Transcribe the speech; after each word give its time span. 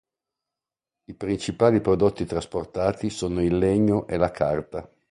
I 1.05 1.13
principali 1.13 1.79
prodotti 1.79 2.25
trasportati 2.25 3.11
sono 3.11 3.39
il 3.43 3.55
legno 3.59 4.07
e 4.07 4.17
la 4.17 4.31
carta. 4.31 4.91